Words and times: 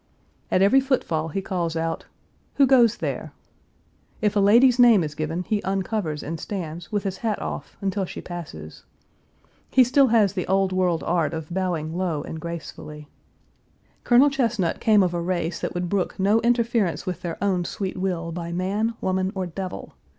At 0.49 0.63
every 0.63 0.81
footfall 0.81 1.27
he 1.27 1.43
calls 1.43 1.75
out, 1.75 2.07
"Who 2.55 2.65
goes 2.65 2.97
there?" 2.97 3.33
If 4.19 4.35
a 4.35 4.39
lady's 4.39 4.79
name 4.79 5.03
is 5.03 5.13
given 5.13 5.43
he 5.43 5.61
uncovers 5.63 6.23
and 6.23 6.39
stands, 6.39 6.91
with 6.91 7.03
hat 7.17 7.39
off, 7.39 7.77
until 7.81 8.05
she 8.05 8.19
passes. 8.19 8.83
He 9.69 9.83
still 9.83 10.07
has 10.07 10.33
the 10.33 10.47
old 10.47 10.73
world 10.73 11.03
art 11.03 11.35
of 11.35 11.53
bowing 11.53 11.95
low 11.95 12.23
and 12.23 12.39
gracefully. 12.41 13.09
Colonel 14.03 14.31
Chesnut 14.31 14.79
came 14.79 15.03
of 15.03 15.13
a 15.13 15.21
race 15.21 15.59
that 15.59 15.75
would 15.75 15.87
brook 15.87 16.19
no 16.19 16.41
interference 16.41 17.05
with 17.05 17.21
their 17.21 17.37
own 17.39 17.63
sweet 17.63 17.95
will 17.95 18.31
by 18.31 18.51
man, 18.51 18.95
woman, 19.01 19.31
or 19.35 19.45
devil. 19.45 19.93